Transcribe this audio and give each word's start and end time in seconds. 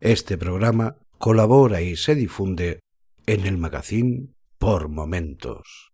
Este 0.00 0.36
programa 0.36 0.98
colabora 1.16 1.80
y 1.80 1.96
se 1.96 2.14
difunde 2.14 2.80
en 3.24 3.46
el 3.46 3.56
magazine 3.56 4.28
Por 4.58 4.90
Momentos. 4.90 5.90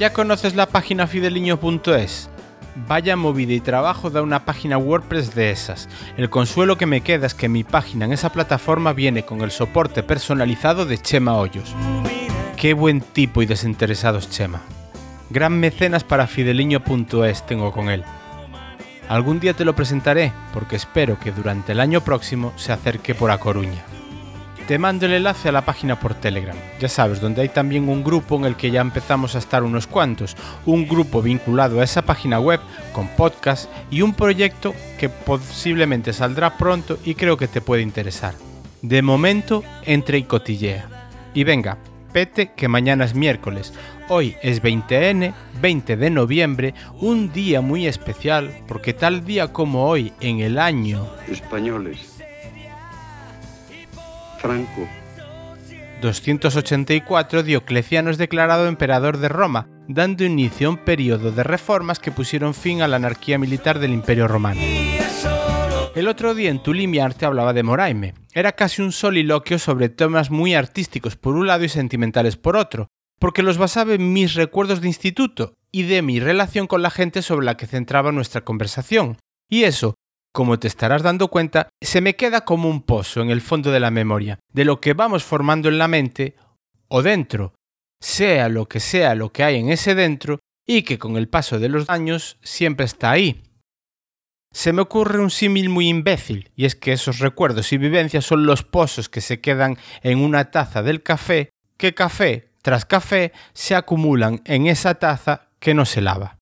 ¿Ya 0.00 0.14
conoces 0.14 0.54
la 0.54 0.64
página 0.64 1.06
fideliño.es? 1.06 2.30
Vaya 2.88 3.16
movida 3.16 3.52
y 3.52 3.60
trabajo 3.60 4.08
da 4.08 4.22
una 4.22 4.46
página 4.46 4.78
WordPress 4.78 5.34
de 5.34 5.50
esas. 5.50 5.90
El 6.16 6.30
consuelo 6.30 6.78
que 6.78 6.86
me 6.86 7.02
queda 7.02 7.26
es 7.26 7.34
que 7.34 7.50
mi 7.50 7.64
página 7.64 8.06
en 8.06 8.14
esa 8.14 8.32
plataforma 8.32 8.94
viene 8.94 9.26
con 9.26 9.42
el 9.42 9.50
soporte 9.50 10.02
personalizado 10.02 10.86
de 10.86 10.96
Chema 10.96 11.36
Hoyos. 11.36 11.74
Qué 12.56 12.72
buen 12.72 13.02
tipo 13.02 13.42
y 13.42 13.46
desinteresado 13.46 14.16
es 14.16 14.30
Chema. 14.30 14.62
Gran 15.28 15.60
mecenas 15.60 16.02
para 16.02 16.26
fideliño.es 16.26 17.44
tengo 17.44 17.70
con 17.70 17.90
él. 17.90 18.02
Algún 19.06 19.38
día 19.38 19.52
te 19.52 19.66
lo 19.66 19.76
presentaré 19.76 20.32
porque 20.54 20.76
espero 20.76 21.20
que 21.20 21.30
durante 21.30 21.72
el 21.72 21.80
año 21.80 22.00
próximo 22.00 22.54
se 22.56 22.72
acerque 22.72 23.14
por 23.14 23.30
A 23.30 23.36
Coruña. 23.36 23.84
Te 24.70 24.78
mando 24.78 25.06
el 25.06 25.14
enlace 25.14 25.48
a 25.48 25.52
la 25.52 25.64
página 25.64 25.98
por 25.98 26.14
Telegram, 26.14 26.54
ya 26.78 26.88
sabes, 26.88 27.20
donde 27.20 27.42
hay 27.42 27.48
también 27.48 27.88
un 27.88 28.04
grupo 28.04 28.36
en 28.36 28.44
el 28.44 28.54
que 28.54 28.70
ya 28.70 28.80
empezamos 28.80 29.34
a 29.34 29.38
estar 29.38 29.64
unos 29.64 29.88
cuantos, 29.88 30.36
un 30.64 30.86
grupo 30.86 31.22
vinculado 31.22 31.80
a 31.80 31.82
esa 31.82 32.02
página 32.02 32.38
web 32.38 32.60
con 32.92 33.08
podcast 33.08 33.68
y 33.90 34.02
un 34.02 34.14
proyecto 34.14 34.72
que 34.96 35.08
posiblemente 35.08 36.12
saldrá 36.12 36.56
pronto 36.56 37.00
y 37.04 37.16
creo 37.16 37.36
que 37.36 37.48
te 37.48 37.60
puede 37.60 37.82
interesar. 37.82 38.34
De 38.80 39.02
momento, 39.02 39.64
entre 39.86 40.18
y 40.18 40.22
cotillea. 40.22 40.86
Y 41.34 41.42
venga, 41.42 41.76
pete 42.12 42.52
que 42.54 42.68
mañana 42.68 43.04
es 43.04 43.16
miércoles. 43.16 43.72
Hoy 44.08 44.36
es 44.40 44.62
20N, 44.62 45.34
20 45.60 45.96
de 45.96 46.10
noviembre, 46.10 46.74
un 47.00 47.32
día 47.32 47.60
muy 47.60 47.88
especial 47.88 48.56
porque 48.68 48.94
tal 48.94 49.24
día 49.24 49.52
como 49.52 49.88
hoy 49.88 50.12
en 50.20 50.38
el 50.38 50.60
año 50.60 51.08
españoles. 51.28 52.19
Franco, 54.40 54.88
284 56.00 57.42
Diocleciano 57.42 58.10
es 58.10 58.16
declarado 58.16 58.66
emperador 58.68 59.18
de 59.18 59.28
Roma, 59.28 59.68
dando 59.86 60.24
inicio 60.24 60.68
a 60.68 60.70
un 60.70 60.76
periodo 60.78 61.30
de 61.30 61.42
reformas 61.42 61.98
que 61.98 62.10
pusieron 62.10 62.54
fin 62.54 62.80
a 62.80 62.88
la 62.88 62.96
anarquía 62.96 63.38
militar 63.38 63.78
del 63.78 63.92
Imperio 63.92 64.26
Romano. 64.28 64.60
El 65.94 66.08
otro 66.08 66.34
día 66.34 66.50
en 66.50 66.62
Tulimiar 66.62 67.12
te 67.12 67.26
hablaba 67.26 67.52
de 67.52 67.62
Moraime. 67.62 68.14
Era 68.32 68.52
casi 68.52 68.80
un 68.80 68.92
soliloquio 68.92 69.58
sobre 69.58 69.90
temas 69.90 70.30
muy 70.30 70.54
artísticos 70.54 71.16
por 71.16 71.34
un 71.36 71.46
lado 71.46 71.64
y 71.64 71.68
sentimentales 71.68 72.36
por 72.36 72.56
otro, 72.56 72.88
porque 73.18 73.42
los 73.42 73.58
basaba 73.58 73.92
en 73.92 74.12
mis 74.14 74.34
recuerdos 74.34 74.80
de 74.80 74.88
instituto 74.88 75.54
y 75.70 75.82
de 75.82 76.00
mi 76.00 76.18
relación 76.18 76.66
con 76.66 76.80
la 76.80 76.90
gente 76.90 77.20
sobre 77.20 77.44
la 77.44 77.58
que 77.58 77.66
centraba 77.66 78.10
nuestra 78.10 78.40
conversación. 78.42 79.18
Y 79.50 79.64
eso, 79.64 79.96
como 80.32 80.58
te 80.58 80.68
estarás 80.68 81.02
dando 81.02 81.28
cuenta, 81.28 81.68
se 81.80 82.00
me 82.00 82.16
queda 82.16 82.44
como 82.44 82.68
un 82.68 82.82
pozo 82.82 83.20
en 83.20 83.30
el 83.30 83.40
fondo 83.40 83.70
de 83.70 83.80
la 83.80 83.90
memoria, 83.90 84.38
de 84.52 84.64
lo 84.64 84.80
que 84.80 84.94
vamos 84.94 85.24
formando 85.24 85.68
en 85.68 85.78
la 85.78 85.88
mente 85.88 86.36
o 86.88 87.02
dentro, 87.02 87.54
sea 88.00 88.48
lo 88.48 88.66
que 88.66 88.80
sea 88.80 89.14
lo 89.14 89.32
que 89.32 89.44
hay 89.44 89.56
en 89.56 89.70
ese 89.70 89.94
dentro, 89.94 90.38
y 90.66 90.82
que 90.82 90.98
con 90.98 91.16
el 91.16 91.28
paso 91.28 91.58
de 91.58 91.68
los 91.68 91.88
años 91.88 92.38
siempre 92.42 92.86
está 92.86 93.10
ahí. 93.10 93.42
Se 94.52 94.72
me 94.72 94.82
ocurre 94.82 95.20
un 95.20 95.30
símil 95.30 95.68
muy 95.68 95.88
imbécil, 95.88 96.50
y 96.56 96.64
es 96.64 96.74
que 96.74 96.92
esos 96.92 97.18
recuerdos 97.18 97.72
y 97.72 97.78
vivencias 97.78 98.24
son 98.24 98.46
los 98.46 98.62
pozos 98.62 99.08
que 99.08 99.20
se 99.20 99.40
quedan 99.40 99.78
en 100.02 100.18
una 100.20 100.50
taza 100.50 100.82
del 100.82 101.02
café, 101.02 101.50
que 101.76 101.94
café 101.94 102.50
tras 102.62 102.84
café 102.84 103.32
se 103.52 103.74
acumulan 103.74 104.42
en 104.44 104.66
esa 104.66 104.94
taza 104.94 105.48
que 105.58 105.74
no 105.74 105.84
se 105.84 106.00
lava. 106.00 106.39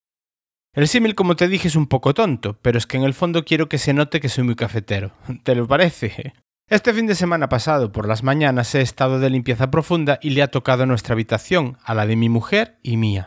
El 0.78 0.86
símil, 0.86 1.16
como 1.16 1.34
te 1.34 1.48
dije, 1.48 1.66
es 1.66 1.74
un 1.74 1.88
poco 1.88 2.14
tonto, 2.14 2.56
pero 2.62 2.78
es 2.78 2.86
que 2.86 2.96
en 2.96 3.02
el 3.02 3.12
fondo 3.12 3.44
quiero 3.44 3.68
que 3.68 3.78
se 3.78 3.92
note 3.92 4.20
que 4.20 4.28
soy 4.28 4.44
muy 4.44 4.54
cafetero. 4.54 5.10
¿Te 5.42 5.56
lo 5.56 5.66
parece? 5.66 6.34
Este 6.68 6.94
fin 6.94 7.08
de 7.08 7.16
semana 7.16 7.48
pasado, 7.48 7.90
por 7.90 8.06
las 8.06 8.22
mañanas, 8.22 8.72
he 8.76 8.80
estado 8.80 9.18
de 9.18 9.28
limpieza 9.28 9.72
profunda 9.72 10.20
y 10.22 10.30
le 10.30 10.42
ha 10.44 10.52
tocado 10.52 10.86
nuestra 10.86 11.14
habitación, 11.14 11.78
a 11.82 11.94
la 11.94 12.06
de 12.06 12.14
mi 12.14 12.28
mujer 12.28 12.78
y 12.84 12.96
mía. 12.96 13.26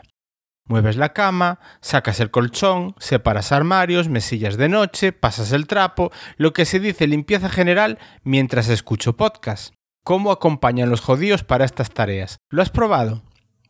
Mueves 0.64 0.96
la 0.96 1.12
cama, 1.12 1.60
sacas 1.82 2.20
el 2.20 2.30
colchón, 2.30 2.94
separas 2.98 3.52
armarios, 3.52 4.08
mesillas 4.08 4.56
de 4.56 4.70
noche, 4.70 5.12
pasas 5.12 5.52
el 5.52 5.66
trapo, 5.66 6.10
lo 6.38 6.54
que 6.54 6.64
se 6.64 6.80
dice 6.80 7.06
limpieza 7.06 7.50
general 7.50 7.98
mientras 8.22 8.70
escucho 8.70 9.18
podcast. 9.18 9.74
¿Cómo 10.04 10.32
acompañan 10.32 10.88
los 10.88 11.02
judíos 11.02 11.44
para 11.44 11.66
estas 11.66 11.90
tareas? 11.90 12.38
¿Lo 12.48 12.62
has 12.62 12.70
probado? 12.70 13.24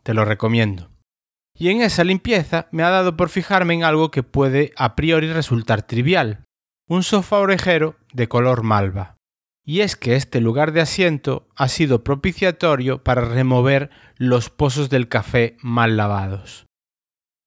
Te 0.04 0.14
lo 0.14 0.24
recomiendo. 0.24 0.91
Y 1.58 1.68
en 1.68 1.82
esa 1.82 2.04
limpieza 2.04 2.66
me 2.70 2.82
ha 2.82 2.90
dado 2.90 3.16
por 3.16 3.28
fijarme 3.28 3.74
en 3.74 3.84
algo 3.84 4.10
que 4.10 4.22
puede 4.22 4.72
a 4.76 4.96
priori 4.96 5.32
resultar 5.32 5.82
trivial. 5.82 6.44
Un 6.88 7.02
sofá 7.02 7.38
orejero 7.38 7.96
de 8.12 8.28
color 8.28 8.62
malva. 8.62 9.16
Y 9.64 9.80
es 9.80 9.94
que 9.94 10.16
este 10.16 10.40
lugar 10.40 10.72
de 10.72 10.80
asiento 10.80 11.48
ha 11.54 11.68
sido 11.68 12.02
propiciatorio 12.02 13.04
para 13.04 13.24
remover 13.24 13.90
los 14.16 14.50
pozos 14.50 14.90
del 14.90 15.08
café 15.08 15.56
mal 15.62 15.96
lavados. 15.96 16.66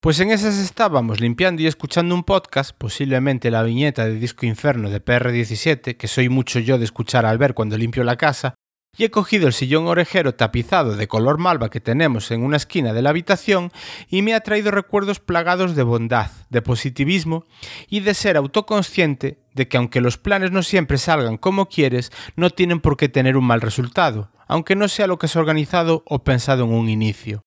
Pues 0.05 0.19
en 0.19 0.29
esas 0.29 0.59
estábamos 0.59 1.19
limpiando 1.19 1.63
y 1.63 1.67
escuchando 1.67 2.13
un 2.13 2.23
podcast, 2.23 2.77
posiblemente 2.77 3.49
la 3.49 3.63
viñeta 3.63 4.05
de 4.05 4.13
Disco 4.13 4.45
Inferno 4.45 4.91
de 4.91 5.03
PR17, 5.03 5.97
que 5.97 6.07
soy 6.07 6.29
mucho 6.29 6.59
yo 6.59 6.77
de 6.77 6.85
escuchar 6.85 7.25
al 7.25 7.39
ver 7.39 7.55
cuando 7.55 7.75
limpio 7.75 8.03
la 8.03 8.15
casa, 8.15 8.53
y 8.97 9.03
he 9.03 9.11
cogido 9.11 9.47
el 9.47 9.53
sillón 9.53 9.87
orejero 9.87 10.35
tapizado 10.35 10.95
de 10.95 11.07
color 11.07 11.37
malva 11.37 11.69
que 11.69 11.79
tenemos 11.79 12.31
en 12.31 12.43
una 12.43 12.57
esquina 12.57 12.93
de 12.93 13.01
la 13.01 13.09
habitación 13.09 13.71
y 14.09 14.21
me 14.21 14.33
ha 14.33 14.41
traído 14.41 14.71
recuerdos 14.71 15.19
plagados 15.19 15.75
de 15.75 15.83
bondad, 15.83 16.31
de 16.49 16.61
positivismo 16.61 17.45
y 17.89 18.01
de 18.01 18.13
ser 18.13 18.37
autoconsciente 18.37 19.39
de 19.53 19.67
que 19.67 19.77
aunque 19.77 20.01
los 20.01 20.17
planes 20.17 20.51
no 20.51 20.63
siempre 20.63 20.97
salgan 20.97 21.37
como 21.37 21.67
quieres, 21.67 22.11
no 22.35 22.49
tienen 22.49 22.81
por 22.81 22.97
qué 22.97 23.09
tener 23.09 23.37
un 23.37 23.45
mal 23.45 23.61
resultado, 23.61 24.31
aunque 24.47 24.75
no 24.75 24.87
sea 24.87 25.07
lo 25.07 25.17
que 25.17 25.27
has 25.27 25.35
organizado 25.35 26.03
o 26.05 26.23
pensado 26.23 26.65
en 26.65 26.73
un 26.73 26.89
inicio. 26.89 27.41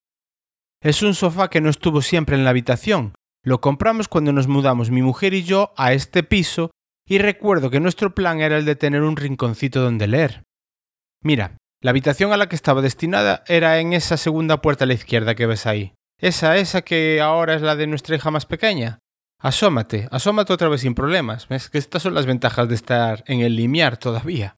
Es 0.81 1.03
un 1.03 1.15
sofá 1.15 1.51
que 1.51 1.61
no 1.61 1.71
estuvo 1.71 2.03
siempre 2.03 2.37
en 2.37 2.45
la 2.45 2.51
habitación. 2.51 3.15
Lo 3.43 3.61
compramos 3.61 4.09
cuando 4.09 4.33
nos 4.33 4.49
mudamos 4.49 4.91
mi 4.91 5.03
mujer 5.03 5.35
y 5.35 5.43
yo 5.43 5.73
a 5.77 5.93
este 5.93 6.23
piso 6.23 6.71
y 7.07 7.19
recuerdo 7.19 7.71
que 7.71 7.81
nuestro 7.81 8.15
plan 8.15 8.41
era 8.41 8.59
el 8.59 8.65
de 8.65 8.77
tener 8.77 9.03
un 9.03 9.17
rinconcito 9.17 9.81
donde 9.81 10.07
leer. 10.07 10.45
Mira, 11.23 11.57
la 11.81 11.91
habitación 11.91 12.33
a 12.33 12.37
la 12.37 12.49
que 12.49 12.57
estaba 12.57 12.83
destinada 12.83 13.45
era 13.47 13.79
en 13.79 13.93
esa 13.93 14.17
segunda 14.17 14.61
puerta 14.61 14.85
a 14.85 14.87
la 14.87 14.95
izquierda 14.95 15.35
que 15.35 15.47
ves 15.47 15.67
ahí. 15.67 15.95
Esa, 16.21 16.57
esa 16.57 16.83
que 16.83 17.21
ahora 17.21 17.55
es 17.55 17.63
la 17.63 17.77
de 17.77 17.87
nuestra 17.87 18.17
hija 18.17 18.31
más 18.31 18.47
pequeña. 18.47 18.99
Asómate, 19.41 20.09
asómate 20.11 20.53
otra 20.53 20.69
vez 20.69 20.81
sin 20.81 20.95
problemas. 20.95 21.47
Es 21.51 21.71
que 21.71 21.79
estas 21.79 22.03
son 22.03 22.15
las 22.15 22.27
ventajas 22.27 22.69
de 22.69 22.75
estar 22.75 23.23
en 23.27 23.41
el 23.41 23.55
limiar 23.55 23.97
todavía. 23.97 24.57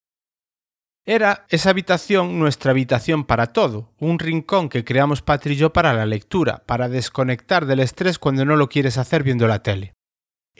Era 1.06 1.46
esa 1.48 1.70
habitación 1.70 2.38
nuestra 2.38 2.70
habitación 2.70 3.24
para 3.24 3.48
todo, 3.48 3.92
un 3.98 4.18
rincón 4.18 4.68
que 4.68 4.84
creamos 4.84 5.22
Patri 5.22 5.54
y 5.54 5.56
yo 5.56 5.72
para 5.72 5.92
la 5.92 6.06
lectura, 6.06 6.62
para 6.66 6.88
desconectar 6.88 7.66
del 7.66 7.80
estrés 7.80 8.18
cuando 8.18 8.44
no 8.44 8.56
lo 8.56 8.68
quieres 8.68 8.96
hacer 8.96 9.22
viendo 9.22 9.46
la 9.46 9.62
tele. 9.62 9.94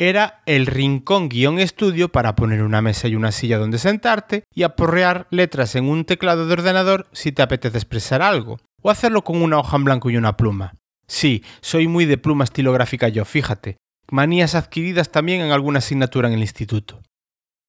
Era 0.01 0.41
el 0.47 0.65
rincón 0.65 1.29
guion 1.29 1.59
estudio 1.59 2.09
para 2.09 2.35
poner 2.35 2.63
una 2.63 2.81
mesa 2.81 3.07
y 3.07 3.17
una 3.17 3.33
silla 3.33 3.59
donde 3.59 3.77
sentarte 3.77 4.45
y 4.55 4.63
aporrear 4.63 5.27
letras 5.29 5.75
en 5.75 5.91
un 5.91 6.07
teclado 6.07 6.47
de 6.47 6.55
ordenador 6.55 7.07
si 7.13 7.33
te 7.33 7.43
apetece 7.43 7.77
expresar 7.77 8.23
algo, 8.23 8.59
o 8.81 8.89
hacerlo 8.89 9.23
con 9.25 9.43
una 9.43 9.59
hoja 9.59 9.77
en 9.77 9.85
blanco 9.85 10.09
y 10.09 10.17
una 10.17 10.39
pluma. 10.39 10.75
Sí, 11.07 11.45
soy 11.61 11.87
muy 11.87 12.07
de 12.07 12.17
pluma 12.17 12.45
estilográfica 12.45 13.11
yo, 13.11 13.27
fíjate, 13.27 13.77
manías 14.11 14.55
adquiridas 14.55 15.13
también 15.13 15.43
en 15.43 15.51
alguna 15.51 15.81
asignatura 15.81 16.29
en 16.29 16.35
el 16.35 16.41
instituto. 16.41 17.03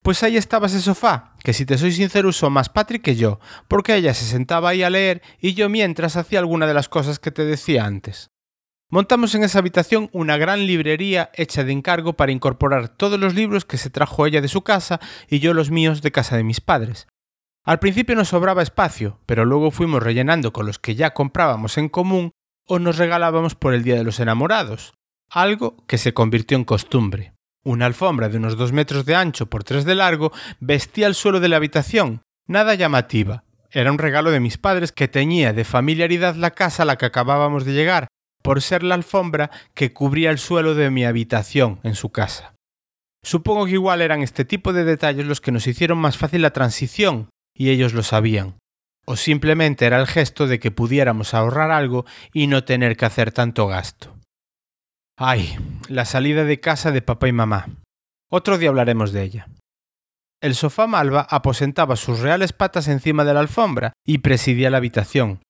Pues 0.01 0.24
ahí 0.24 0.38
estaba 0.38 0.68
ese 0.68 0.80
sofá, 0.80 1.36
que 1.44 1.51
si 1.51 1.66
te 1.66 1.78
soy 1.78 1.92
sincero 1.92 2.30
usó 2.30 2.50
más 2.50 2.69
Patrick 2.69 3.01
que 3.01 3.18
yo, 3.18 3.42
porque 3.68 3.94
ella 3.94 4.13
se 4.13 4.24
sentaba 4.24 4.69
ahí 4.69 4.83
a 4.83 4.89
leer 4.89 5.22
y 5.42 5.54
yo 5.54 5.68
mientras 5.68 6.16
hacía 6.16 6.39
alguna 6.39 6.66
de 6.66 6.75
las 6.75 6.88
cosas 6.88 7.19
que 7.19 7.31
te 7.31 7.44
decía 7.44 7.83
antes. 7.83 8.30
Montamos 8.94 9.34
en 9.36 9.44
esa 9.44 9.60
habitación 9.60 10.10
una 10.12 10.36
gran 10.36 10.68
librería 10.68 11.32
hecha 11.34 11.64
de 11.64 11.72
encargo 11.72 12.12
para 12.12 12.34
incorporar 12.34 12.90
todos 12.90 13.18
los 13.18 13.34
libros 13.34 13.64
que 13.64 13.78
se 13.78 13.90
trajo 13.90 14.26
ella 14.26 14.42
de 14.42 14.50
su 14.50 14.64
casa 14.64 15.00
y 15.30 15.40
yo 15.40 15.54
los 15.54 15.72
míos 15.72 16.02
de 16.02 16.12
casa 16.12 16.36
de 16.36 16.44
mis 16.44 16.60
padres. 16.60 17.08
Al 17.64 17.80
principio 17.80 18.18
nos 18.18 18.28
sobraba 18.28 18.62
espacio, 18.62 19.22
pero 19.26 19.46
luego 19.46 19.72
fuimos 19.72 20.04
rellenando 20.04 20.52
con 20.52 20.66
los 20.66 20.78
que 20.78 20.96
ya 20.96 21.12
comprábamos 21.12 21.78
en 21.78 21.88
común 21.88 22.32
o 22.68 22.80
nos 22.80 22.98
regalábamos 22.98 23.56
por 23.56 23.74
el 23.74 23.84
Día 23.84 23.96
de 23.96 24.04
los 24.04 24.20
Enamorados, 24.20 24.94
algo 25.30 25.78
que 25.88 25.98
se 25.98 26.14
convirtió 26.14 26.58
en 26.58 26.66
costumbre. 26.66 27.34
Una 27.64 27.86
alfombra 27.86 28.28
de 28.28 28.40
unos 28.40 28.58
dos 28.58 28.74
metros 28.74 29.06
de 29.06 29.16
ancho 29.16 29.46
por 29.46 29.64
tres 29.64 29.86
de 29.86 29.96
largo 29.96 30.34
vestía 30.60 31.08
el 31.08 31.16
suelo 31.16 31.40
de 31.40 31.48
la 31.48 31.56
habitación, 31.56 32.24
nada 32.46 32.76
llamativa. 32.76 33.46
Era 33.70 33.90
un 33.90 34.00
regalo 34.00 34.32
de 34.32 34.42
mis 34.42 34.58
padres 34.58 34.92
que 34.92 35.08
teñía 35.08 35.54
de 35.54 35.64
familiaridad 35.64 36.36
la 36.36 36.52
casa 36.52 36.84
a 36.84 36.86
la 36.86 36.98
que 36.98 37.06
acabábamos 37.06 37.64
de 37.64 37.72
llegar, 37.72 38.08
por 38.42 38.62
ser 38.62 38.84
la 38.84 38.96
alfombra 38.96 39.52
que 39.74 39.94
cubría 39.94 40.30
el 40.30 40.38
suelo 40.38 40.76
de 40.76 40.90
mi 40.92 41.06
habitación 41.06 41.80
en 41.84 41.96
su 41.96 42.10
casa. 42.10 42.54
Supongo 43.24 43.66
que 43.66 43.74
igual 43.74 44.02
eran 44.02 44.22
este 44.22 44.46
tipo 44.46 44.74
de 44.74 44.84
detalles 44.84 45.26
los 45.26 45.42
que 45.42 45.52
nos 45.52 45.68
hicieron 45.68 45.98
más 45.98 46.18
fácil 46.18 46.42
la 46.42 46.54
transición, 46.54 47.30
y 47.56 47.70
ellos 47.70 47.94
lo 47.94 48.04
sabían. 48.04 48.56
O 49.06 49.16
simplemente 49.16 49.86
era 49.86 50.00
el 50.00 50.08
gesto 50.08 50.48
de 50.48 50.60
que 50.60 50.72
pudiéramos 50.72 51.34
ahorrar 51.34 51.72
algo 51.72 52.06
y 52.34 52.48
no 52.48 52.64
tener 52.64 52.98
que 52.98 53.06
hacer 53.06 53.32
tanto 53.32 53.68
gasto. 53.68 54.16
Ay, 55.18 55.58
la 55.88 56.06
salida 56.06 56.46
de 56.46 56.60
casa 56.60 56.92
de 56.92 57.02
papá 57.02 57.28
y 57.28 57.32
mamá. 57.32 57.68
Otro 58.32 58.58
día 58.58 58.70
hablaremos 58.70 59.12
de 59.12 59.24
ella. 59.24 59.48
El 60.42 60.56
sofá 60.56 60.88
malva 60.88 61.28
aposentaba 61.30 61.96
sus 61.96 62.20
reales 62.20 62.54
patas 62.54 62.88
encima 62.88 63.24
de 63.24 63.34
la 63.36 63.42
alfombra 63.42 63.94
y 64.04 64.20
presidía 64.20 64.72
la 64.72 64.78
habitación. 64.78 65.42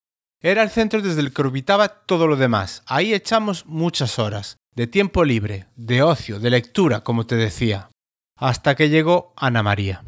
Era 0.43 0.63
el 0.63 0.71
centro 0.71 1.01
desde 1.01 1.21
el 1.21 1.33
que 1.33 1.41
orbitaba 1.41 1.87
todo 1.87 2.25
lo 2.25 2.35
demás. 2.35 2.81
Ahí 2.87 3.13
echamos 3.13 3.65
muchas 3.67 4.17
horas, 4.17 4.57
de 4.75 4.87
tiempo 4.87 5.23
libre, 5.23 5.67
de 5.75 6.01
ocio, 6.01 6.39
de 6.39 6.49
lectura, 6.49 7.01
como 7.01 7.27
te 7.27 7.35
decía. 7.35 7.89
Hasta 8.37 8.75
que 8.75 8.89
llegó 8.89 9.33
Ana 9.37 9.61
María. 9.61 10.03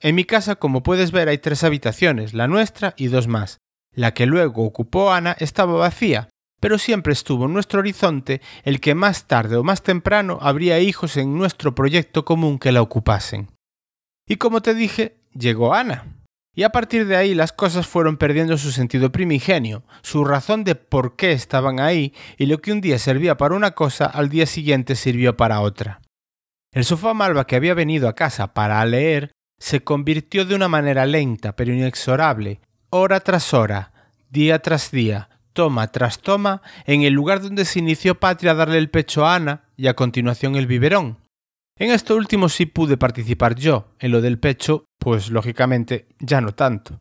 En 0.00 0.14
mi 0.14 0.24
casa, 0.24 0.54
como 0.56 0.84
puedes 0.84 1.10
ver, 1.10 1.28
hay 1.28 1.38
tres 1.38 1.64
habitaciones, 1.64 2.34
la 2.34 2.46
nuestra 2.46 2.94
y 2.96 3.08
dos 3.08 3.26
más. 3.26 3.58
La 3.92 4.14
que 4.14 4.26
luego 4.26 4.64
ocupó 4.64 5.12
Ana 5.12 5.36
estaba 5.40 5.72
vacía, 5.74 6.28
pero 6.60 6.78
siempre 6.78 7.12
estuvo 7.12 7.46
en 7.46 7.52
nuestro 7.52 7.80
horizonte 7.80 8.40
el 8.62 8.80
que 8.80 8.94
más 8.94 9.26
tarde 9.26 9.56
o 9.56 9.64
más 9.64 9.82
temprano 9.82 10.38
habría 10.40 10.78
hijos 10.78 11.16
en 11.16 11.36
nuestro 11.36 11.74
proyecto 11.74 12.24
común 12.24 12.58
que 12.58 12.72
la 12.72 12.82
ocupasen. 12.82 13.50
Y 14.26 14.36
como 14.36 14.62
te 14.62 14.74
dije, 14.74 15.16
llegó 15.32 15.74
Ana. 15.74 16.23
Y 16.54 16.62
a 16.62 16.70
partir 16.70 17.06
de 17.06 17.16
ahí 17.16 17.34
las 17.34 17.52
cosas 17.52 17.86
fueron 17.86 18.16
perdiendo 18.16 18.56
su 18.58 18.70
sentido 18.70 19.10
primigenio, 19.10 19.82
su 20.02 20.24
razón 20.24 20.62
de 20.62 20.76
por 20.76 21.16
qué 21.16 21.32
estaban 21.32 21.80
ahí, 21.80 22.14
y 22.38 22.46
lo 22.46 22.58
que 22.58 22.72
un 22.72 22.80
día 22.80 22.98
servía 22.98 23.36
para 23.36 23.56
una 23.56 23.72
cosa, 23.72 24.06
al 24.06 24.28
día 24.28 24.46
siguiente 24.46 24.94
sirvió 24.94 25.36
para 25.36 25.60
otra. 25.60 26.00
El 26.72 26.84
sofá 26.84 27.12
malva 27.14 27.46
que 27.46 27.56
había 27.56 27.74
venido 27.74 28.08
a 28.08 28.14
casa 28.14 28.54
para 28.54 28.84
leer 28.84 29.32
se 29.58 29.82
convirtió 29.82 30.44
de 30.44 30.54
una 30.54 30.68
manera 30.68 31.06
lenta 31.06 31.56
pero 31.56 31.72
inexorable, 31.72 32.60
hora 32.90 33.20
tras 33.20 33.54
hora, 33.54 33.92
día 34.30 34.60
tras 34.60 34.90
día, 34.90 35.30
toma 35.52 35.88
tras 35.88 36.18
toma, 36.20 36.62
en 36.86 37.02
el 37.02 37.14
lugar 37.14 37.40
donde 37.40 37.64
se 37.64 37.78
inició 37.78 38.20
Patria 38.20 38.52
a 38.52 38.54
darle 38.54 38.78
el 38.78 38.90
pecho 38.90 39.24
a 39.24 39.36
Ana 39.36 39.64
y 39.76 39.86
a 39.86 39.94
continuación 39.94 40.56
el 40.56 40.66
biberón. 40.66 41.23
En 41.76 41.90
esto 41.90 42.14
último 42.14 42.48
sí 42.48 42.66
pude 42.66 42.96
participar 42.96 43.56
yo, 43.56 43.88
en 43.98 44.12
lo 44.12 44.20
del 44.20 44.38
pecho, 44.38 44.84
pues 44.98 45.30
lógicamente 45.30 46.06
ya 46.20 46.40
no 46.40 46.54
tanto. 46.54 47.00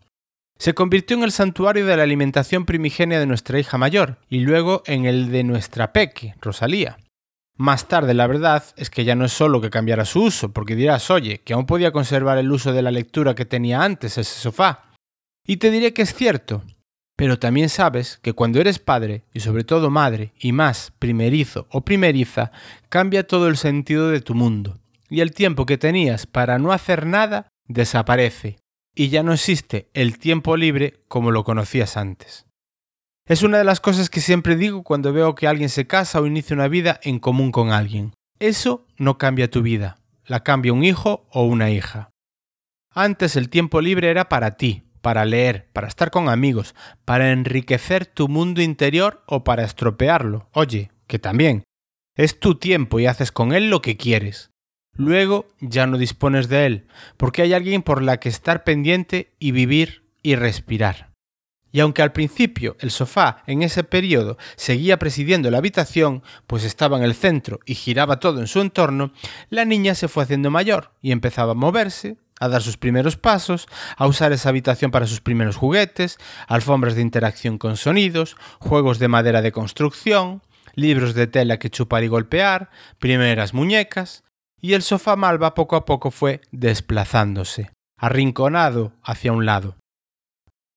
Se 0.57 0.73
convirtió 0.73 1.17
en 1.17 1.23
el 1.23 1.31
santuario 1.31 1.85
de 1.85 1.97
la 1.97 2.03
alimentación 2.03 2.65
primigenia 2.65 3.19
de 3.19 3.25
nuestra 3.25 3.59
hija 3.59 3.77
mayor 3.77 4.17
y 4.29 4.39
luego 4.39 4.81
en 4.85 5.05
el 5.05 5.31
de 5.31 5.43
nuestra 5.43 5.93
peque, 5.93 6.35
Rosalía. 6.41 6.97
Más 7.55 7.87
tarde, 7.87 8.15
la 8.15 8.25
verdad 8.25 8.63
es 8.77 8.89
que 8.89 9.05
ya 9.05 9.13
no 9.13 9.25
es 9.25 9.31
solo 9.31 9.61
que 9.61 9.69
cambiara 9.69 10.05
su 10.05 10.23
uso, 10.23 10.51
porque 10.51 10.75
dirás, 10.75 11.11
oye, 11.11 11.41
que 11.41 11.53
aún 11.53 11.67
podía 11.67 11.91
conservar 11.91 12.39
el 12.39 12.51
uso 12.51 12.73
de 12.73 12.81
la 12.81 12.89
lectura 12.89 13.35
que 13.35 13.45
tenía 13.45 13.83
antes 13.83 14.17
ese 14.17 14.39
sofá. 14.39 14.91
Y 15.45 15.57
te 15.57 15.69
diré 15.69 15.93
que 15.93 16.01
es 16.01 16.15
cierto, 16.15 16.63
pero 17.15 17.37
también 17.39 17.69
sabes 17.69 18.19
que 18.21 18.33
cuando 18.33 18.59
eres 18.59 18.79
padre, 18.79 19.23
y 19.33 19.39
sobre 19.39 19.63
todo 19.63 19.89
madre, 19.89 20.33
y 20.39 20.51
más 20.51 20.91
primerizo 20.99 21.67
o 21.69 21.81
primeriza, 21.81 22.51
cambia 22.89 23.27
todo 23.27 23.47
el 23.47 23.57
sentido 23.57 24.09
de 24.09 24.21
tu 24.21 24.35
mundo, 24.35 24.79
y 25.09 25.21
el 25.21 25.31
tiempo 25.31 25.65
que 25.65 25.77
tenías 25.77 26.25
para 26.25 26.57
no 26.57 26.71
hacer 26.71 27.05
nada 27.05 27.47
desaparece, 27.67 28.57
y 28.95 29.09
ya 29.09 29.23
no 29.23 29.33
existe 29.33 29.89
el 29.93 30.17
tiempo 30.17 30.57
libre 30.57 31.01
como 31.07 31.31
lo 31.31 31.43
conocías 31.43 31.97
antes. 31.97 32.45
Es 33.25 33.41
una 33.41 33.57
de 33.57 33.63
las 33.63 33.79
cosas 33.79 34.09
que 34.09 34.19
siempre 34.19 34.57
digo 34.57 34.83
cuando 34.83 35.13
veo 35.13 35.33
que 35.35 35.47
alguien 35.47 35.69
se 35.69 35.87
casa 35.87 36.19
o 36.19 36.25
inicia 36.25 36.55
una 36.55 36.67
vida 36.67 36.99
en 37.03 37.19
común 37.19 37.51
con 37.51 37.71
alguien. 37.71 38.13
Eso 38.39 38.85
no 38.97 39.17
cambia 39.17 39.49
tu 39.49 39.61
vida, 39.61 39.97
la 40.25 40.43
cambia 40.43 40.73
un 40.73 40.83
hijo 40.83 41.25
o 41.31 41.45
una 41.45 41.69
hija. 41.69 42.09
Antes 42.91 43.37
el 43.37 43.49
tiempo 43.49 43.79
libre 43.79 44.09
era 44.09 44.27
para 44.27 44.57
ti, 44.57 44.82
para 45.03 45.25
leer, 45.25 45.67
para 45.73 45.89
estar 45.89 46.09
con 46.11 46.29
amigos, 46.29 46.73
para 47.03 47.31
enriquecer 47.31 48.05
tu 48.05 48.29
mundo 48.29 48.61
interior 48.61 49.21
o 49.27 49.43
para 49.43 49.65
estropearlo. 49.65 50.47
Oye, 50.53 50.91
que 51.07 51.19
también. 51.19 51.63
Es 52.15 52.39
tu 52.39 52.55
tiempo 52.55 52.99
y 52.99 53.05
haces 53.05 53.31
con 53.31 53.53
él 53.53 53.69
lo 53.69 53.81
que 53.81 53.97
quieres. 53.97 54.49
Luego 54.95 55.47
ya 55.59 55.87
no 55.87 55.97
dispones 55.97 56.47
de 56.47 56.65
él, 56.65 56.87
porque 57.17 57.41
hay 57.41 57.53
alguien 57.53 57.83
por 57.83 58.01
la 58.01 58.19
que 58.21 58.29
estar 58.29 58.63
pendiente 58.63 59.33
y 59.39 59.51
vivir 59.51 60.05
y 60.21 60.35
respirar. 60.35 61.11
Y 61.73 61.81
aunque 61.81 62.01
al 62.01 62.13
principio 62.13 62.77
el 62.79 62.91
sofá 62.91 63.43
en 63.45 63.61
ese 63.61 63.83
periodo 63.83 64.37
seguía 64.55 64.99
presidiendo 64.99 65.51
la 65.51 65.57
habitación, 65.57 66.23
pues 66.47 66.63
estaba 66.63 66.97
en 66.97 67.03
el 67.03 67.15
centro 67.15 67.59
y 67.65 67.75
giraba 67.75 68.21
todo 68.21 68.39
en 68.39 68.47
su 68.47 68.61
entorno, 68.61 69.11
la 69.49 69.65
niña 69.65 69.95
se 69.95 70.07
fue 70.07 70.23
haciendo 70.23 70.49
mayor 70.49 70.93
y 71.01 71.11
empezaba 71.11 71.51
a 71.51 71.55
moverse, 71.55 72.17
a 72.43 72.49
dar 72.49 72.61
sus 72.61 72.77
primeros 72.77 73.15
pasos, 73.15 73.67
a 73.97 74.05
usar 74.05 74.33
esa 74.33 74.49
habitación 74.49 74.91
para 74.91 75.07
sus 75.07 75.21
primeros 75.21 75.55
juguetes, 75.55 76.17
alfombras 76.47 76.95
de 76.95 77.01
interacción 77.01 77.57
con 77.57 77.77
sonidos, 77.77 78.35
juegos 78.59 78.99
de 78.99 79.07
madera 79.07 79.41
de 79.41 79.53
construcción, 79.53 80.41
libros 80.75 81.13
de 81.13 81.27
tela 81.27 81.57
que 81.57 81.69
chupar 81.69 82.03
y 82.03 82.07
golpear, 82.07 82.69
primeras 82.99 83.53
muñecas, 83.53 84.23
y 84.59 84.73
el 84.73 84.81
sofá 84.81 85.15
malva 85.15 85.53
poco 85.53 85.75
a 85.77 85.85
poco 85.85 86.11
fue 86.11 86.41
desplazándose, 86.51 87.71
arrinconado 87.97 88.93
hacia 89.03 89.31
un 89.31 89.45
lado. 89.45 89.77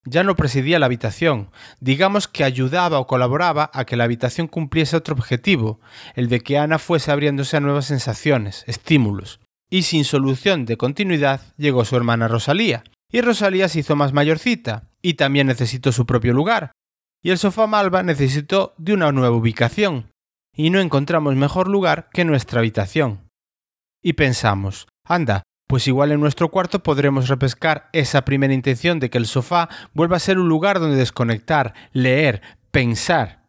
Ya 0.05 0.23
no 0.23 0.37
presidía 0.37 0.79
la 0.79 0.87
habitación, 0.87 1.51
digamos 1.81 2.29
que 2.29 2.45
ayudaba 2.45 3.01
o 3.01 3.09
colaboraba 3.09 3.71
a 3.75 3.85
que 3.85 3.97
la 3.97 4.05
habitación 4.05 4.47
cumpliese 4.47 4.97
otro 4.97 5.17
objetivo, 5.17 5.81
el 6.15 6.29
de 6.29 6.41
que 6.43 6.59
Ana 6.59 6.79
fuese 6.79 7.11
abriéndose 7.11 7.57
a 7.57 7.61
nuevas 7.61 7.87
sensaciones, 7.87 8.63
estímulos, 8.69 9.41
y 9.71 9.83
sin 9.83 10.05
solución 10.05 10.65
de 10.65 10.77
continuidad 10.77 11.41
llegó 11.57 11.85
su 11.85 11.97
hermana 11.97 12.29
Rosalía. 12.29 12.85
Y 13.11 13.21
Rosalía 13.21 13.69
se 13.69 13.81
hizo 13.81 13.97
más 13.97 14.13
mayorcita, 14.13 14.91
y 15.03 15.15
también 15.15 15.47
necesitó 15.47 15.93
su 15.93 16.07
propio 16.07 16.33
lugar. 16.33 16.73
Y 17.23 17.31
el 17.31 17.39
sofá 17.39 17.67
malva 17.67 18.03
necesitó 18.03 18.75
de 18.79 18.95
una 18.95 19.13
nueva 19.13 19.37
ubicación, 19.37 20.11
y 20.55 20.71
no 20.71 20.81
encontramos 20.81 21.35
mejor 21.37 21.69
lugar 21.69 22.09
que 22.13 22.25
nuestra 22.25 22.61
habitación. 22.61 23.29
Y 24.03 24.15
pensamos, 24.15 24.89
anda, 25.05 25.43
pues 25.67 25.89
igual 25.89 26.13
en 26.13 26.21
nuestro 26.21 26.51
cuarto 26.51 26.83
podremos 26.83 27.29
repescar 27.29 27.89
esa 27.93 28.25
primera 28.25 28.55
intención 28.55 29.01
de 29.01 29.11
que 29.11 29.19
el 29.19 29.27
sofá 29.27 29.69
vuelva 29.95 30.17
a 30.17 30.21
ser 30.21 30.39
un 30.39 30.49
lugar 30.49 30.79
donde 30.79 30.97
desconectar, 30.97 31.75
leer, 31.93 32.41
pensar. 32.71 33.43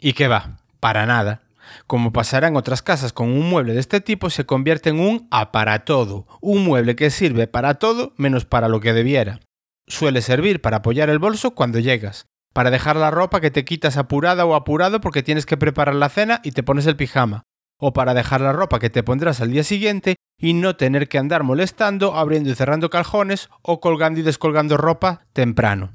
¿Y 0.00 0.12
qué 0.12 0.28
va? 0.28 0.58
Para 0.80 1.06
nada. 1.06 1.42
Como 1.86 2.12
pasará 2.12 2.48
en 2.48 2.56
otras 2.56 2.82
casas 2.82 3.12
con 3.12 3.28
un 3.28 3.48
mueble 3.48 3.74
de 3.74 3.80
este 3.80 4.00
tipo, 4.00 4.30
se 4.30 4.46
convierte 4.46 4.90
en 4.90 5.00
un 5.00 5.28
aparatodo, 5.30 6.26
un 6.40 6.64
mueble 6.64 6.96
que 6.96 7.10
sirve 7.10 7.46
para 7.46 7.74
todo 7.74 8.12
menos 8.16 8.44
para 8.44 8.68
lo 8.68 8.80
que 8.80 8.92
debiera. 8.92 9.40
Suele 9.86 10.22
servir 10.22 10.60
para 10.60 10.78
apoyar 10.78 11.10
el 11.10 11.18
bolso 11.18 11.54
cuando 11.54 11.78
llegas, 11.78 12.26
para 12.52 12.70
dejar 12.70 12.96
la 12.96 13.10
ropa 13.10 13.40
que 13.40 13.50
te 13.50 13.64
quitas 13.64 13.96
apurada 13.96 14.44
o 14.44 14.54
apurado 14.54 15.00
porque 15.00 15.22
tienes 15.22 15.46
que 15.46 15.56
preparar 15.56 15.94
la 15.94 16.08
cena 16.08 16.40
y 16.44 16.52
te 16.52 16.62
pones 16.62 16.86
el 16.86 16.96
pijama, 16.96 17.42
o 17.78 17.92
para 17.92 18.14
dejar 18.14 18.40
la 18.40 18.52
ropa 18.52 18.78
que 18.78 18.90
te 18.90 19.02
pondrás 19.02 19.40
al 19.40 19.50
día 19.50 19.64
siguiente 19.64 20.16
y 20.38 20.54
no 20.54 20.76
tener 20.76 21.08
que 21.08 21.18
andar 21.18 21.42
molestando, 21.42 22.14
abriendo 22.14 22.50
y 22.50 22.54
cerrando 22.54 22.90
cajones 22.90 23.48
o 23.62 23.80
colgando 23.80 24.20
y 24.20 24.22
descolgando 24.22 24.76
ropa 24.76 25.26
temprano. 25.32 25.94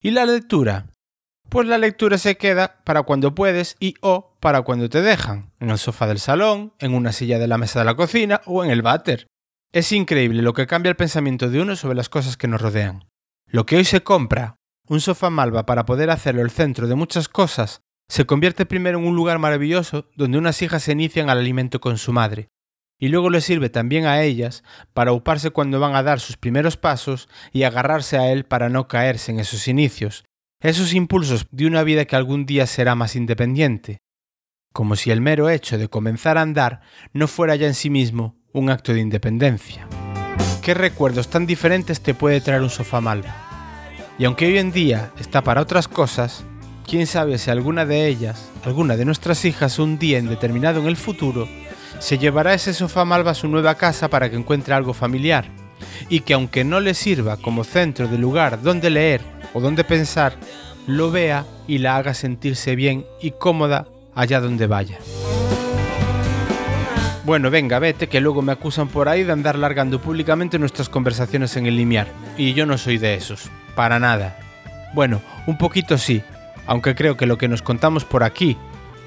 ¿Y 0.00 0.10
la 0.10 0.26
lectura? 0.26 0.86
pues 1.52 1.68
la 1.68 1.76
lectura 1.76 2.16
se 2.16 2.38
queda 2.38 2.80
para 2.84 3.02
cuando 3.02 3.34
puedes 3.34 3.76
y 3.78 3.94
o 4.00 4.31
para 4.42 4.62
cuando 4.62 4.88
te 4.88 5.02
dejan, 5.02 5.52
en 5.60 5.70
el 5.70 5.78
sofá 5.78 6.08
del 6.08 6.18
salón, 6.18 6.74
en 6.80 6.94
una 6.94 7.12
silla 7.12 7.38
de 7.38 7.46
la 7.46 7.58
mesa 7.58 7.78
de 7.78 7.84
la 7.84 7.94
cocina 7.94 8.40
o 8.44 8.64
en 8.64 8.72
el 8.72 8.82
váter. 8.82 9.28
Es 9.72 9.92
increíble 9.92 10.42
lo 10.42 10.52
que 10.52 10.66
cambia 10.66 10.90
el 10.90 10.96
pensamiento 10.96 11.48
de 11.48 11.62
uno 11.62 11.76
sobre 11.76 11.94
las 11.94 12.08
cosas 12.08 12.36
que 12.36 12.48
nos 12.48 12.60
rodean. 12.60 13.04
Lo 13.46 13.66
que 13.66 13.76
hoy 13.76 13.84
se 13.84 14.02
compra, 14.02 14.56
un 14.88 15.00
sofá 15.00 15.30
malva 15.30 15.64
para 15.64 15.86
poder 15.86 16.10
hacerlo 16.10 16.42
el 16.42 16.50
centro 16.50 16.88
de 16.88 16.96
muchas 16.96 17.28
cosas, 17.28 17.82
se 18.08 18.26
convierte 18.26 18.66
primero 18.66 18.98
en 18.98 19.06
un 19.06 19.14
lugar 19.14 19.38
maravilloso 19.38 20.10
donde 20.16 20.38
unas 20.38 20.60
hijas 20.60 20.82
se 20.82 20.90
inician 20.90 21.30
al 21.30 21.38
alimento 21.38 21.80
con 21.80 21.96
su 21.96 22.12
madre, 22.12 22.48
y 22.98 23.10
luego 23.10 23.30
le 23.30 23.42
sirve 23.42 23.70
también 23.70 24.06
a 24.06 24.22
ellas 24.22 24.64
para 24.92 25.12
uparse 25.12 25.50
cuando 25.50 25.78
van 25.78 25.94
a 25.94 26.02
dar 26.02 26.18
sus 26.18 26.36
primeros 26.36 26.76
pasos 26.76 27.28
y 27.52 27.62
agarrarse 27.62 28.18
a 28.18 28.32
él 28.32 28.44
para 28.44 28.68
no 28.68 28.88
caerse 28.88 29.30
en 29.30 29.38
esos 29.38 29.68
inicios, 29.68 30.24
esos 30.60 30.94
impulsos 30.94 31.46
de 31.52 31.66
una 31.66 31.84
vida 31.84 32.06
que 32.06 32.16
algún 32.16 32.44
día 32.44 32.66
será 32.66 32.96
más 32.96 33.14
independiente, 33.14 33.98
como 34.72 34.96
si 34.96 35.10
el 35.10 35.20
mero 35.20 35.48
hecho 35.48 35.78
de 35.78 35.88
comenzar 35.88 36.38
a 36.38 36.42
andar 36.42 36.80
no 37.12 37.28
fuera 37.28 37.56
ya 37.56 37.66
en 37.66 37.74
sí 37.74 37.90
mismo 37.90 38.36
un 38.52 38.70
acto 38.70 38.92
de 38.92 39.00
independencia. 39.00 39.86
¿Qué 40.62 40.74
recuerdos 40.74 41.28
tan 41.28 41.46
diferentes 41.46 42.00
te 42.00 42.14
puede 42.14 42.40
traer 42.40 42.62
un 42.62 42.70
sofá 42.70 43.00
malva? 43.00 43.34
Y 44.18 44.24
aunque 44.24 44.46
hoy 44.46 44.58
en 44.58 44.72
día 44.72 45.10
está 45.18 45.42
para 45.42 45.60
otras 45.60 45.88
cosas, 45.88 46.44
quién 46.86 47.06
sabe 47.06 47.38
si 47.38 47.50
alguna 47.50 47.84
de 47.84 48.06
ellas, 48.06 48.50
alguna 48.64 48.96
de 48.96 49.04
nuestras 49.04 49.44
hijas 49.44 49.78
un 49.78 49.98
día 49.98 50.18
indeterminado 50.18 50.80
en 50.80 50.86
el 50.86 50.96
futuro, 50.96 51.48
se 51.98 52.18
llevará 52.18 52.54
ese 52.54 52.74
sofá 52.74 53.04
malva 53.04 53.32
a 53.32 53.34
su 53.34 53.48
nueva 53.48 53.74
casa 53.74 54.08
para 54.08 54.30
que 54.30 54.36
encuentre 54.36 54.74
algo 54.74 54.94
familiar 54.94 55.46
y 56.08 56.20
que 56.20 56.34
aunque 56.34 56.64
no 56.64 56.80
le 56.80 56.94
sirva 56.94 57.36
como 57.36 57.64
centro 57.64 58.08
de 58.08 58.18
lugar 58.18 58.62
donde 58.62 58.90
leer 58.90 59.20
o 59.54 59.60
donde 59.60 59.84
pensar, 59.84 60.36
lo 60.86 61.10
vea 61.10 61.44
y 61.66 61.78
la 61.78 61.96
haga 61.96 62.14
sentirse 62.14 62.76
bien 62.76 63.06
y 63.20 63.32
cómoda 63.32 63.88
allá 64.14 64.40
donde 64.40 64.66
vaya. 64.66 64.98
Bueno, 67.24 67.50
venga, 67.50 67.78
vete, 67.78 68.08
que 68.08 68.20
luego 68.20 68.42
me 68.42 68.52
acusan 68.52 68.88
por 68.88 69.08
ahí 69.08 69.22
de 69.22 69.32
andar 69.32 69.56
largando 69.56 70.00
públicamente 70.00 70.58
nuestras 70.58 70.88
conversaciones 70.88 71.56
en 71.56 71.66
el 71.66 71.76
limiar. 71.76 72.08
Y 72.36 72.52
yo 72.54 72.66
no 72.66 72.78
soy 72.78 72.98
de 72.98 73.14
esos, 73.14 73.50
para 73.76 74.00
nada. 74.00 74.38
Bueno, 74.92 75.20
un 75.46 75.56
poquito 75.56 75.98
sí, 75.98 76.22
aunque 76.66 76.94
creo 76.94 77.16
que 77.16 77.26
lo 77.26 77.38
que 77.38 77.48
nos 77.48 77.62
contamos 77.62 78.04
por 78.04 78.24
aquí 78.24 78.56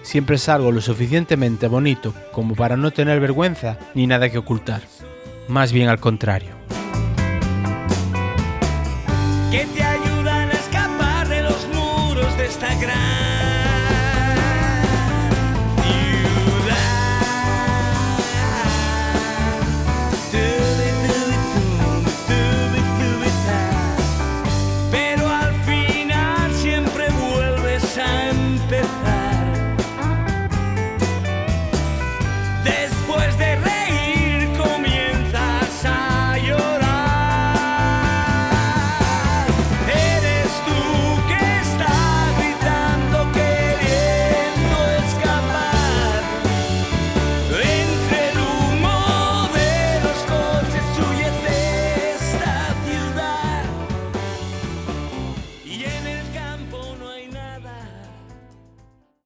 siempre 0.01 0.37
es 0.37 0.47
algo 0.47 0.71
lo 0.71 0.81
suficientemente 0.81 1.67
bonito 1.67 2.13
como 2.31 2.55
para 2.55 2.77
no 2.77 2.91
tener 2.91 3.19
vergüenza 3.19 3.77
ni 3.93 4.07
nada 4.07 4.29
que 4.29 4.37
ocultar. 4.37 4.81
Más 5.47 5.73
bien 5.73 5.89
al 5.89 5.99
contrario. 5.99 6.55
que 9.55 9.65
te 9.67 9.94